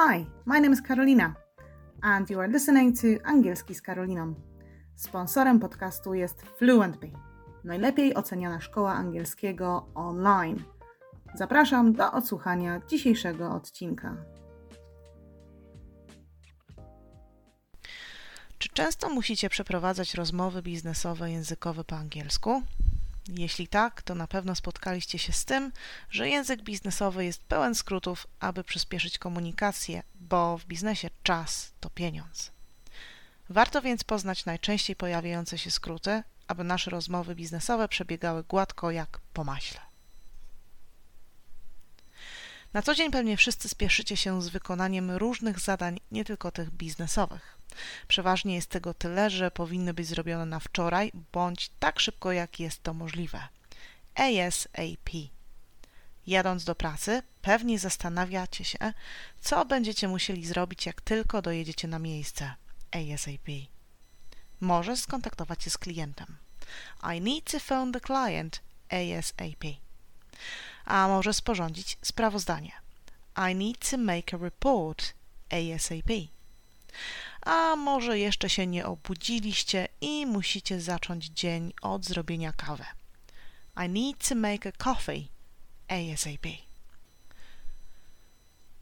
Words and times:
Hi, 0.00 0.26
my 0.46 0.60
name 0.60 0.72
is 0.72 0.82
Karolina, 0.82 1.34
and 2.02 2.30
you 2.30 2.40
are 2.40 2.48
listening 2.48 3.00
to 3.00 3.06
Angielski 3.24 3.74
z 3.74 3.82
Karoliną. 3.82 4.34
Sponsorem 4.96 5.60
podcastu 5.60 6.14
jest 6.14 6.42
FluentBee, 6.42 7.12
najlepiej 7.64 8.14
oceniana 8.14 8.60
szkoła 8.60 8.94
angielskiego 8.94 9.88
online. 9.94 10.62
Zapraszam 11.34 11.92
do 11.92 12.12
odsłuchania 12.12 12.80
dzisiejszego 12.88 13.50
odcinka. 13.50 14.16
Czy 18.58 18.68
często 18.68 19.08
musicie 19.08 19.48
przeprowadzać 19.48 20.14
rozmowy 20.14 20.62
biznesowe 20.62 21.30
językowe 21.30 21.84
po 21.84 21.96
angielsku? 21.96 22.62
Jeśli 23.28 23.68
tak, 23.68 24.02
to 24.02 24.14
na 24.14 24.26
pewno 24.26 24.54
spotkaliście 24.54 25.18
się 25.18 25.32
z 25.32 25.44
tym, 25.44 25.72
że 26.10 26.28
język 26.28 26.62
biznesowy 26.62 27.24
jest 27.24 27.44
pełen 27.44 27.74
skrótów, 27.74 28.26
aby 28.40 28.64
przyspieszyć 28.64 29.18
komunikację, 29.18 30.02
bo 30.14 30.58
w 30.58 30.64
biznesie 30.64 31.10
czas 31.22 31.72
to 31.80 31.90
pieniądz. 31.90 32.50
Warto 33.50 33.82
więc 33.82 34.04
poznać 34.04 34.44
najczęściej 34.44 34.96
pojawiające 34.96 35.58
się 35.58 35.70
skróty, 35.70 36.22
aby 36.46 36.64
nasze 36.64 36.90
rozmowy 36.90 37.34
biznesowe 37.34 37.88
przebiegały 37.88 38.44
gładko 38.44 38.90
jak 38.90 39.20
po 39.32 39.44
maśle. 39.44 39.80
Na 42.72 42.82
co 42.82 42.94
dzień 42.94 43.10
pewnie 43.10 43.36
wszyscy 43.36 43.68
spieszycie 43.68 44.16
się 44.16 44.42
z 44.42 44.48
wykonaniem 44.48 45.10
różnych 45.10 45.60
zadań, 45.60 46.00
nie 46.10 46.24
tylko 46.24 46.50
tych 46.50 46.70
biznesowych. 46.70 47.57
Przeważnie 48.08 48.54
jest 48.54 48.70
tego 48.70 48.94
tyle, 48.94 49.30
że 49.30 49.50
powinny 49.50 49.94
być 49.94 50.06
zrobione 50.06 50.46
na 50.46 50.60
wczoraj 50.60 51.12
bądź 51.32 51.70
tak 51.78 52.00
szybko, 52.00 52.32
jak 52.32 52.60
jest 52.60 52.82
to 52.82 52.94
możliwe. 52.94 53.48
ASAP. 54.14 55.10
Jadąc 56.26 56.64
do 56.64 56.74
pracy, 56.74 57.22
pewnie 57.42 57.78
zastanawiacie 57.78 58.64
się, 58.64 58.92
co 59.40 59.64
będziecie 59.64 60.08
musieli 60.08 60.46
zrobić, 60.46 60.86
jak 60.86 61.00
tylko 61.00 61.42
dojedziecie 61.42 61.88
na 61.88 61.98
miejsce. 61.98 62.54
ASAP. 62.90 63.48
Może 64.60 64.96
skontaktować 64.96 65.64
się 65.64 65.70
z 65.70 65.78
klientem. 65.78 66.36
I 67.16 67.20
need 67.20 67.50
to 67.50 67.60
phone 67.60 67.92
the 67.92 68.00
client 68.00 68.60
ASAP. 68.88 69.64
A 70.84 71.08
może 71.08 71.34
sporządzić 71.34 71.98
sprawozdanie. 72.02 72.72
I 73.50 73.54
need 73.54 73.90
to 73.90 73.98
make 73.98 74.34
a 74.34 74.36
report 74.36 75.14
ASAP 75.50 76.10
a 77.42 77.76
może 77.76 78.18
jeszcze 78.18 78.50
się 78.50 78.66
nie 78.66 78.86
obudziliście 78.86 79.88
i 80.00 80.26
musicie 80.26 80.80
zacząć 80.80 81.26
dzień 81.26 81.72
od 81.82 82.04
zrobienia 82.04 82.52
kawy. 82.52 82.84
I 83.86 83.88
need 83.88 84.28
to 84.28 84.34
make 84.34 84.66
a 84.66 84.72
coffee 84.72 85.28
ASAP. 85.88 86.46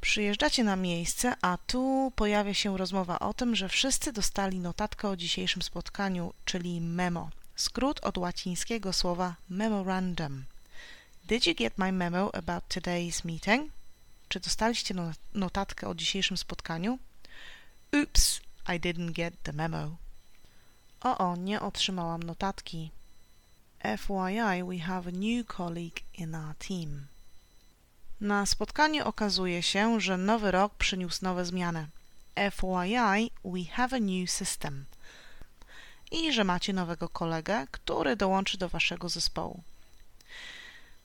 Przyjeżdżacie 0.00 0.64
na 0.64 0.76
miejsce, 0.76 1.34
a 1.42 1.58
tu 1.66 2.12
pojawia 2.16 2.54
się 2.54 2.78
rozmowa 2.78 3.18
o 3.18 3.34
tym, 3.34 3.56
że 3.56 3.68
wszyscy 3.68 4.12
dostali 4.12 4.58
notatkę 4.58 5.08
o 5.08 5.16
dzisiejszym 5.16 5.62
spotkaniu, 5.62 6.34
czyli 6.44 6.80
memo. 6.80 7.30
Skrót 7.56 8.00
od 8.00 8.18
łacińskiego 8.18 8.92
słowa 8.92 9.34
memorandum. 9.48 10.44
Did 11.28 11.46
you 11.46 11.54
get 11.54 11.78
my 11.78 11.92
memo 11.92 12.34
about 12.34 12.64
today's 12.68 13.24
meeting? 13.24 13.72
Czy 14.28 14.40
dostaliście 14.40 14.94
notatkę 15.34 15.88
o 15.88 15.94
dzisiejszym 15.94 16.36
spotkaniu? 16.36 16.98
Oops, 17.94 18.40
I 18.66 18.78
didn't 18.78 19.12
get 19.12 19.34
the 19.42 19.52
memo. 19.52 19.96
O, 21.02 21.18
o, 21.18 21.36
nie 21.36 21.60
otrzymałam 21.60 22.22
notatki. 22.22 22.90
FYI, 23.82 24.62
we 24.68 24.78
have 24.78 25.06
a 25.06 25.12
new 25.12 25.46
colleague 25.46 26.00
in 26.14 26.34
our 26.34 26.54
team. 26.54 27.06
Na 28.20 28.46
spotkaniu 28.46 29.04
okazuje 29.04 29.62
się, 29.62 30.00
że 30.00 30.18
nowy 30.18 30.50
rok 30.50 30.74
przyniósł 30.74 31.24
nowe 31.24 31.44
zmiany. 31.44 31.86
FYI, 32.36 33.30
we 33.44 33.64
have 33.64 33.96
a 33.96 34.00
new 34.00 34.30
system. 34.30 34.84
I 36.10 36.32
że 36.32 36.44
macie 36.44 36.72
nowego 36.72 37.08
kolegę, 37.08 37.66
który 37.70 38.16
dołączy 38.16 38.58
do 38.58 38.68
waszego 38.68 39.08
zespołu. 39.08 39.62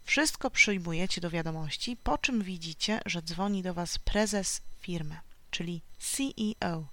Wszystko 0.03 0.49
przyjmujecie 0.51 1.21
do 1.21 1.29
wiadomości, 1.29 1.97
po 2.03 2.17
czym 2.17 2.41
widzicie, 2.41 3.01
że 3.05 3.21
dzwoni 3.21 3.63
do 3.63 3.73
was 3.73 3.97
prezes 3.97 4.61
firmy, 4.81 5.19
czyli 5.51 5.81
CEO, 5.99 6.87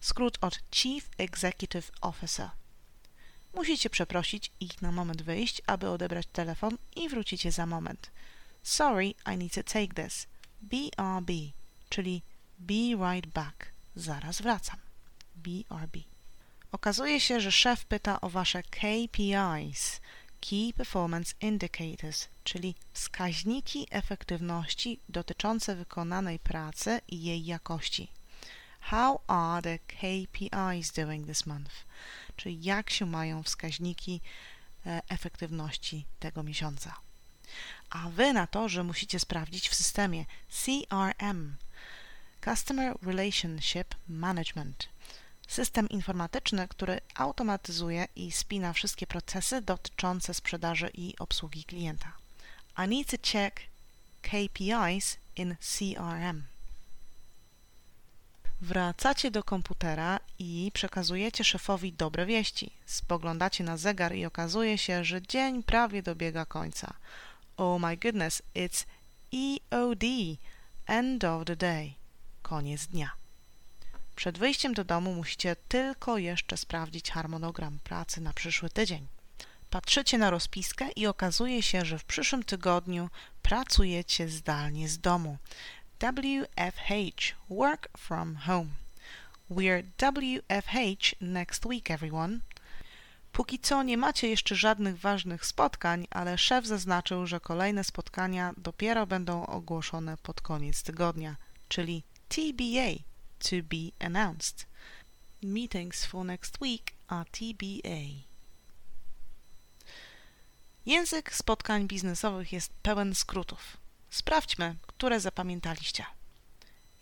skrót 0.00 0.38
od 0.40 0.58
Chief 0.70 1.08
Executive 1.18 1.90
Officer. 2.00 2.50
Musicie 3.54 3.90
przeprosić 3.90 4.52
ich 4.60 4.82
na 4.82 4.92
moment 4.92 5.22
wyjść, 5.22 5.62
aby 5.66 5.90
odebrać 5.90 6.26
telefon 6.26 6.78
i 6.96 7.08
wrócicie 7.08 7.52
za 7.52 7.66
moment. 7.66 8.10
Sorry, 8.62 9.14
I 9.34 9.36
need 9.36 9.54
to 9.54 9.62
take 9.62 9.94
this. 9.94 10.26
BRB, 10.62 11.30
czyli 11.88 12.22
Be 12.58 12.96
right 12.96 13.26
back. 13.26 13.72
Zaraz 13.96 14.40
wracam. 14.40 14.78
BRB. 15.36 15.96
Okazuje 16.72 17.20
się, 17.20 17.40
że 17.40 17.52
szef 17.52 17.84
pyta 17.84 18.20
o 18.20 18.30
wasze 18.30 18.62
KPIs, 18.62 20.00
Key 20.50 20.72
Performance 20.72 21.34
Indicators, 21.40 22.28
czyli 22.44 22.74
wskaźniki 22.92 23.86
efektywności 23.90 25.00
dotyczące 25.08 25.76
wykonanej 25.76 26.38
pracy 26.38 27.00
i 27.08 27.22
jej 27.22 27.44
jakości. 27.44 28.08
How 28.80 29.20
are 29.26 29.62
the 29.62 29.78
KPIs 29.78 30.92
doing 30.92 31.26
this 31.26 31.46
month? 31.46 31.74
Czyli 32.36 32.62
jak 32.62 32.90
się 32.90 33.06
mają 33.06 33.42
wskaźniki 33.42 34.20
e, 34.86 35.02
efektywności 35.08 36.06
tego 36.20 36.42
miesiąca. 36.42 36.94
A 37.90 38.08
wy 38.10 38.32
na 38.32 38.46
to, 38.46 38.68
że 38.68 38.84
musicie 38.84 39.20
sprawdzić 39.20 39.68
w 39.68 39.74
systemie 39.74 40.24
CRM 40.50 41.56
Customer 42.44 42.96
Relationship 43.02 43.94
Management 44.08 44.88
system 45.46 45.88
informatyczny, 45.88 46.68
który 46.68 47.00
automatyzuje 47.14 48.08
i 48.16 48.32
spina 48.32 48.72
wszystkie 48.72 49.06
procesy 49.06 49.62
dotyczące 49.62 50.34
sprzedaży 50.34 50.90
i 50.94 51.14
obsługi 51.18 51.64
klienta. 51.64 52.12
I 52.84 52.88
need 52.88 53.10
to 53.10 53.16
check 53.32 53.60
KPIs 54.22 55.16
in 55.36 55.56
CRM. 55.60 56.42
Wracacie 58.60 59.30
do 59.30 59.42
komputera 59.42 60.20
i 60.38 60.70
przekazujecie 60.74 61.44
szefowi 61.44 61.92
dobre 61.92 62.26
wieści. 62.26 62.70
Spoglądacie 62.86 63.64
na 63.64 63.76
zegar 63.76 64.14
i 64.14 64.26
okazuje 64.26 64.78
się, 64.78 65.04
że 65.04 65.22
dzień 65.22 65.62
prawie 65.62 66.02
dobiega 66.02 66.46
końca. 66.46 66.94
Oh 67.56 67.88
my 67.88 67.96
goodness, 67.96 68.42
it's 68.54 68.84
EOD, 69.34 70.04
end 70.86 71.24
of 71.24 71.44
the 71.44 71.56
day, 71.56 71.94
koniec 72.42 72.86
dnia. 72.86 73.25
Przed 74.16 74.38
wyjściem 74.38 74.74
do 74.74 74.84
domu 74.84 75.14
musicie 75.14 75.56
tylko 75.68 76.18
jeszcze 76.18 76.56
sprawdzić 76.56 77.10
harmonogram 77.10 77.78
pracy 77.78 78.20
na 78.20 78.32
przyszły 78.32 78.70
tydzień. 78.70 79.06
Patrzycie 79.70 80.18
na 80.18 80.30
rozpiskę 80.30 80.88
i 80.96 81.06
okazuje 81.06 81.62
się, 81.62 81.84
że 81.84 81.98
w 81.98 82.04
przyszłym 82.04 82.44
tygodniu 82.44 83.10
pracujecie 83.42 84.28
zdalnie 84.28 84.88
z 84.88 84.98
domu. 84.98 85.38
WFH, 85.98 87.34
Work 87.50 87.88
from 87.98 88.36
Home. 88.36 88.70
We're 89.50 89.82
WFH 89.98 91.14
next 91.20 91.66
week, 91.66 91.90
everyone. 91.90 92.38
Póki 93.32 93.58
co 93.58 93.82
nie 93.82 93.96
macie 93.96 94.28
jeszcze 94.28 94.54
żadnych 94.54 94.98
ważnych 94.98 95.46
spotkań, 95.46 96.06
ale 96.10 96.38
szef 96.38 96.66
zaznaczył, 96.66 97.26
że 97.26 97.40
kolejne 97.40 97.84
spotkania 97.84 98.54
dopiero 98.56 99.06
będą 99.06 99.46
ogłoszone 99.46 100.16
pod 100.16 100.40
koniec 100.40 100.82
tygodnia, 100.82 101.36
czyli 101.68 102.02
TBA, 102.28 103.15
to 103.38 103.56
be 103.62 104.06
announced. 104.06 104.66
Meetings 105.42 106.04
for 106.04 106.24
next 106.24 106.60
week 106.60 106.92
are 107.08 107.24
TBA. 107.30 108.26
Język 110.86 111.34
spotkań 111.34 111.86
biznesowych 111.86 112.52
jest 112.52 112.72
pełen 112.82 113.14
skrótów. 113.14 113.76
Sprawdźmy, 114.10 114.76
które 114.86 115.20
zapamiętaliście. 115.20 116.04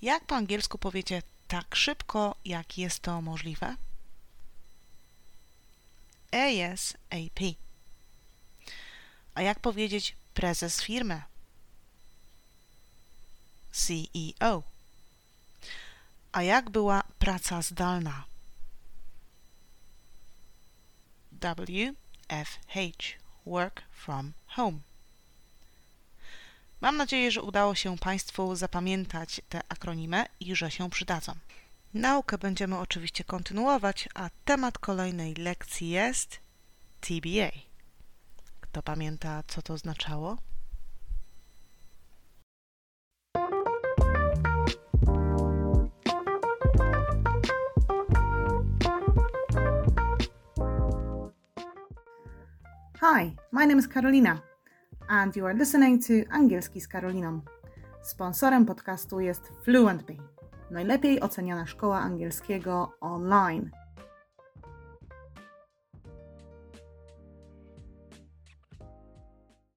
Jak 0.03 0.25
po 0.25 0.37
angielsku 0.37 0.79
powiecie 0.79 1.23
tak 1.49 1.75
szybko, 1.75 2.37
jak 2.44 2.79
jest 2.79 3.00
to 3.00 3.23
możliwe? 3.23 3.76
ASAP. 6.32 7.41
A 9.35 9.43
jak 9.43 9.61
powiedzieć 9.61 10.17
prezes 10.35 10.82
firmy? 10.82 11.23
CEO. 13.73 14.74
A 16.34 16.42
jak 16.42 16.70
była 16.70 17.02
praca 17.19 17.62
zdalna? 17.62 18.25
WFH. 21.32 23.19
Work 23.46 23.82
from 23.90 24.32
home. 24.46 24.78
Mam 26.81 26.96
nadzieję, 26.96 27.31
że 27.31 27.42
udało 27.42 27.75
się 27.75 27.98
Państwu 27.98 28.56
zapamiętać 28.56 29.40
te 29.48 29.60
akronimy 29.69 30.25
i 30.40 30.56
że 30.56 30.70
się 30.70 30.90
przydadzą. 30.90 31.34
Naukę 31.94 32.38
będziemy 32.38 32.78
oczywiście 32.78 33.25
kontynuować, 33.25 34.08
a 34.14 34.31
temat 34.44 34.78
kolejnej 34.78 35.34
lekcji 35.34 35.88
jest 35.90 36.40
TBA. 37.00 37.50
Kto 38.60 38.82
pamięta, 38.82 39.42
co 39.48 39.62
to 39.62 39.72
oznaczało? 39.72 40.38
Hi, 53.06 53.37
my 53.53 53.67
name 53.67 53.79
is 53.79 53.87
Karolina 53.87 54.41
and 55.09 55.37
you 55.37 55.47
are 55.47 55.55
listening 55.55 56.03
to 56.03 56.12
Angielski 56.31 56.81
z 56.81 56.89
Karoliną. 56.89 57.41
Sponsorem 58.03 58.67
podcastu 58.67 59.21
jest 59.21 59.53
Fluentby, 59.62 60.17
najlepiej 60.71 61.21
oceniana 61.21 61.67
szkoła 61.67 62.01
angielskiego 62.01 62.93
online. 63.01 63.71